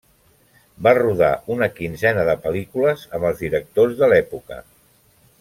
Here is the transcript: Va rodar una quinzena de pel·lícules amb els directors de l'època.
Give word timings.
Va 0.85 0.93
rodar 0.97 1.29
una 1.55 1.67
quinzena 1.75 2.23
de 2.31 2.35
pel·lícules 2.47 3.05
amb 3.19 3.29
els 3.31 3.45
directors 3.45 3.95
de 4.01 4.11
l'època. 4.15 4.61